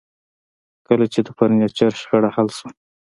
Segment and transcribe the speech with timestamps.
[0.87, 2.69] کله چې د فرنیچر شخړه حل شوه